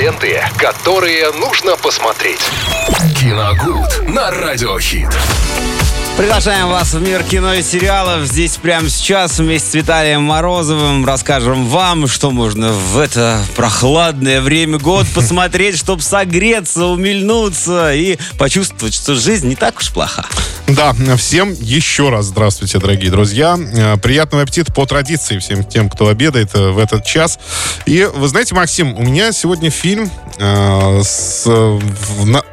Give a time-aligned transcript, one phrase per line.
[0.00, 2.40] ленты, которые нужно посмотреть.
[3.20, 5.10] Киногуд на Радиохит.
[6.16, 8.26] Приглашаем вас в мир кино и сериалов.
[8.26, 14.78] Здесь прямо сейчас вместе с Виталием Морозовым расскажем вам, что можно в это прохладное время
[14.78, 20.24] год посмотреть, чтобы согреться, умильнуться и почувствовать, что жизнь не так уж плоха.
[20.76, 23.58] Да, всем еще раз здравствуйте, дорогие друзья.
[23.58, 27.38] Э, Приятного аппетита по традиции всем тем, кто обедает э, в этот час.
[27.86, 32.44] И вы знаете, Максим, у меня сегодня фильм, э, с, в, на-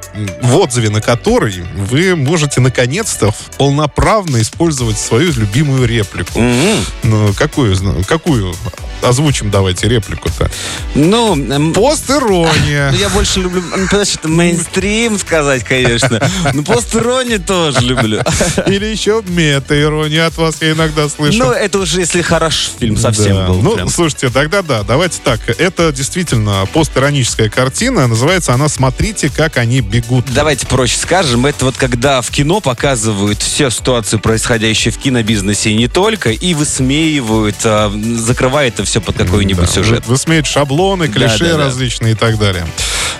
[0.41, 6.39] в отзыве на который вы можете наконец-то полноправно использовать свою любимую реплику.
[6.39, 6.85] М-м.
[7.03, 7.75] Ну, какую,
[8.07, 8.55] какую?
[9.01, 10.49] Озвучим давайте реплику-то.
[10.95, 12.89] Ну, эм, Пост-ирония.
[12.91, 13.61] ну, я больше люблю,
[14.03, 16.19] что мейнстрим сказать, конечно.
[16.53, 18.21] Но постерони тоже люблю.
[18.65, 21.37] Или еще мета-ирония от вас я иногда слышу.
[21.37, 23.47] Ну, это уже если хорош фильм совсем Да.
[23.47, 23.61] был.
[23.61, 23.89] Ну, прям.
[23.89, 25.39] слушайте, тогда да, давайте так.
[25.59, 28.07] Это действительно постироническая картина.
[28.07, 30.06] Называется она «Смотрите, как они бегут».
[30.33, 35.75] Давайте проще скажем, это вот когда в кино показывают все ситуации, происходящие в кинобизнесе и
[35.75, 40.05] не только, и высмеивают, а, закрывая это все под какой-нибудь Да, сюжет.
[40.05, 41.65] вы- Высмеют шаблоны, клише да, да.
[41.65, 42.65] различные и так далее.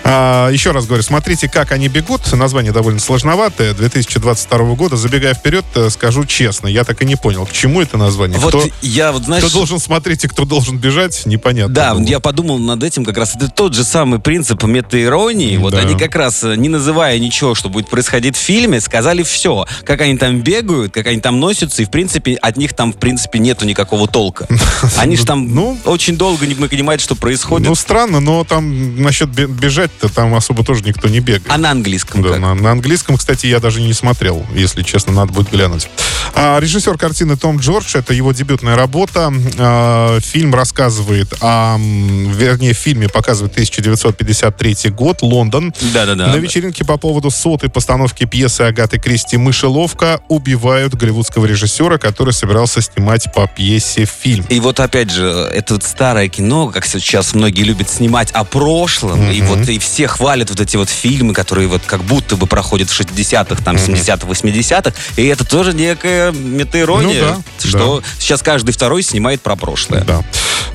[0.04, 2.32] А, еще раз говорю, смотрите, как они бегут.
[2.32, 3.74] Название довольно сложноватое.
[3.74, 4.96] 2022 года.
[4.96, 8.40] Забегая вперед, э, скажу честно, я так и не понял, к чему это название.
[8.40, 9.44] Вот кто, я вот, знаешь...
[9.44, 11.74] кто должен смотреть и кто должен бежать, непонятно.
[11.74, 12.04] Да, было.
[12.04, 13.36] я подумал над этим как раз.
[13.36, 15.58] Это тот же самый принцип метаиронии.
[15.58, 15.80] Вот Да.
[15.80, 19.66] они как раз, э, не называя ничего, что будет происходить в фильме, сказали все.
[19.84, 22.98] Как они там бегают, как они там носятся, и, в принципе, от них там, в
[22.98, 24.48] принципе, нету никакого толка.
[24.98, 27.68] Они же там Ну, очень долго не понимают, что происходит.
[27.68, 31.44] Ну, странно, но там насчет бе- бежать-то там особо тоже никто не бегает.
[31.50, 32.40] а на английском Да, как?
[32.40, 35.90] на, на английском, кстати, я даже не смотрел, если честно, надо будет глянуть.
[36.34, 39.32] А, режиссер картины Том Джордж, это его дебютная работа.
[39.58, 45.74] А, фильм рассказывает о, вернее, в фильме показывает 1953 год, Лондон.
[45.94, 46.28] Да-да-да.
[46.28, 52.82] На вечеринке по поводу сотой постановки пьесы Агаты Кристи «Мышеловка» убивают голливудского режиссера, который собирался
[52.82, 54.46] снимать по пьесе фильм.
[54.50, 59.30] И вот опять же, это вот старое кино, как сейчас многие любят снимать о прошлом,
[59.32, 62.90] и вот и все хвалят вот эти вот фильмы, которые вот как будто бы проходят
[62.90, 65.74] в 60-х, там, 70-х, 80-х, и это тоже
[66.18, 70.04] некая метаирония, Ну да, что сейчас каждый второй снимает про прошлое.
[70.04, 70.24] Да.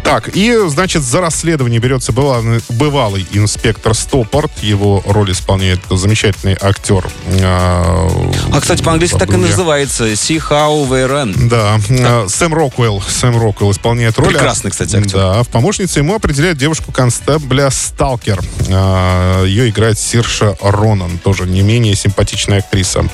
[0.03, 4.51] Так, и, значит, за расследование берется бывалый, бывалый инспектор Стоппорт.
[4.61, 7.07] Его роль исполняет замечательный актер.
[7.41, 8.09] А,
[8.53, 11.49] А, кстати, по-английски так и называется «See how they run».
[11.49, 13.03] Да, э, Сэм Роквелл.
[13.07, 14.29] Сэм Роквелл исполняет роль.
[14.29, 15.13] Прекрасный, кстати, актер.
[15.19, 18.41] Да, в помощнице ему определяют девушку констебля Сталкер.
[18.71, 23.05] А, Ее играет Сирша Ронан, тоже не менее симпатичная актриса.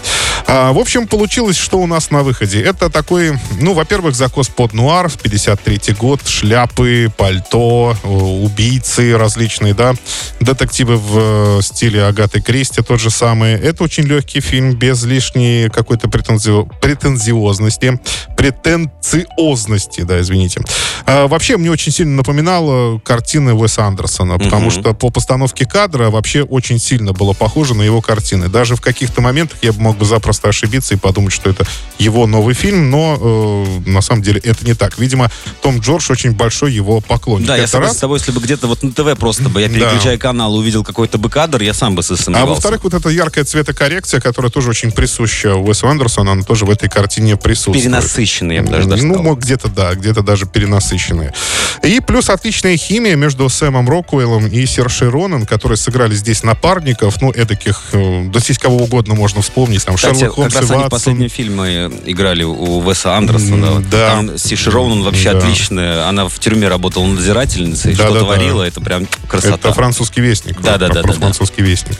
[0.46, 2.62] А, В общем, получилось, что у нас на выходе.
[2.62, 9.94] Это такой, ну, во-первых, закос под нуар, 53 год, шляпы, пальто, э, убийцы различные, да,
[10.40, 13.52] детективы в э, стиле Агаты Кристи, тот же самый.
[13.52, 18.00] Это очень легкий фильм, без лишней какой-то претензио- претензиозности,
[18.38, 20.60] претенциозности, да, извините.
[21.06, 24.70] А, вообще, мне очень сильно напоминало картины Уэса Андерсона, потому Мгм.
[24.70, 28.48] что по постановке кадра вообще очень сильно было похоже на его картины.
[28.48, 31.66] Даже в каких-то моментах я мог бы запросто ошибиться и подумать, что это
[31.98, 34.98] его новый фильм, но э, на самом деле это не так.
[34.98, 35.30] Видимо,
[35.62, 37.46] Том Джордж очень большой его поклонник.
[37.48, 37.96] Да, я Это согласен раз.
[37.96, 39.74] с тобой, если бы где-то вот на ТВ просто бы я Да.
[39.74, 42.50] переключая канал, увидел какой-то бы кадр, я сам бы А засомневался.
[42.54, 46.88] во-вторых, вот эта яркая цветокоррекция, которая тоже очень присуща Уэсу Андерсону, она тоже в этой
[46.88, 47.78] картине присутствует.
[48.28, 49.36] Перенасыщенный, я бы даже даже Ну, сказал.
[49.36, 51.32] где-то, да, где-то даже перенасыщенные.
[51.82, 57.30] И плюс отличная химия между Сэмом Роквеллом и Сершей Ронан, которые сыграли здесь напарников, ну,
[57.32, 60.70] эдаких, э, да здесь кого угодно можно вспомнить, там, Кстати, Шерлок Холмс как и раз
[60.70, 60.90] они Ватсон.
[60.90, 63.80] последние фильмы играли у Веса Андерсона.
[63.90, 64.08] Да.
[64.16, 65.38] Там Сиши Роунан вообще Да.
[65.38, 66.08] отличная.
[66.08, 68.24] Она в тюрьме работала надзирательницей, Да, что да, да.
[68.26, 68.62] творила.
[68.62, 69.54] Это прям красота.
[69.54, 70.60] Это французский вестник.
[70.60, 71.12] Да, да, да, да, да.
[71.12, 71.96] французский вестник.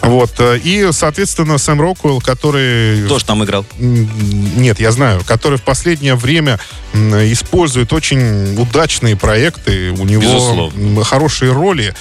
[0.00, 0.30] Вот.
[0.38, 3.06] э, И, соответственно, Сэм Роквелл, который...
[3.08, 3.64] Тоже там играл.
[3.78, 6.58] Нет, я знаю, который в последнее время
[6.92, 11.02] использует очень удачные проекты, у него Безусловно.
[11.02, 11.94] хорошие роли,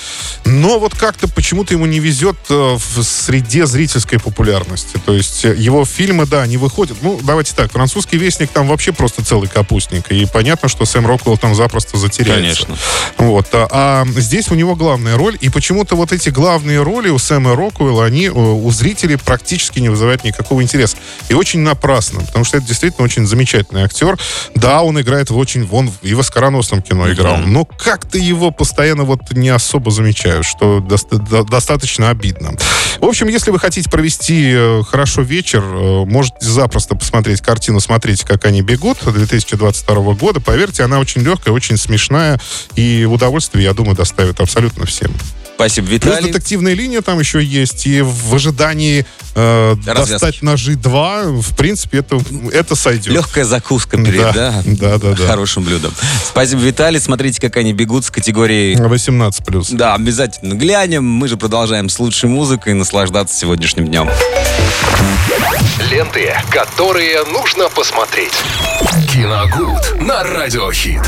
[0.44, 5.00] но вот как-то почему-то ему не везет э, в среде зрительской популярности.
[5.06, 6.98] То есть э, его фильмы, да, они выходят.
[7.02, 11.38] Ну, давайте так, французский вестник там вообще просто целый капустник, и понятно, что Сэм Роквелл
[11.38, 12.66] там запросто затеряется.
[12.66, 12.78] Конечно.
[13.18, 13.48] Вот.
[13.54, 17.56] А, а здесь у него главная роль, и почему-то вот эти главные роли у Сэма
[17.56, 20.98] Роквелла, они э, у зрителей практически не вызывают никакого интереса.
[21.30, 23.26] И очень напрасно, потому что это действительно очень
[23.62, 24.18] замечательный актер.
[24.56, 25.68] Да, он играет в очень...
[25.72, 27.54] Он и в оскароносном кино играл, Мгм.
[27.54, 32.52] но как-то его постоянно вот не особо замечают, что доста- до- достаточно обидно.
[33.00, 38.26] В общем, если вы хотите провести э, хорошо вечер, э, можете запросто посмотреть картину «Смотрите,
[38.26, 40.40] как они бегут» 2022 года.
[40.40, 42.40] Поверьте, она очень легкая, очень смешная,
[42.76, 45.12] и удовольствие, я думаю, доставит абсолютно всем.
[45.62, 46.18] Спасибо, Виталий.
[46.18, 47.86] Плюс детективная линия там еще есть.
[47.86, 49.06] И в ожидании
[49.36, 52.20] э, достать ножи 2, в принципе, это,
[52.52, 53.14] это сойдет.
[53.14, 55.28] Легкая закуска перед да, да, да, да.
[55.28, 55.94] хорошим блюдом.
[56.26, 57.00] Спасибо, Виталий.
[57.00, 58.76] Смотрите, как они бегут с категории...
[58.76, 59.76] 18+.
[59.76, 61.04] Да, обязательно глянем.
[61.04, 64.10] Мы же продолжаем с лучшей музыкой и наслаждаться сегодняшним днем.
[65.92, 68.34] Ленты, которые нужно посмотреть.
[69.14, 71.02] Киногуд на Радиохит.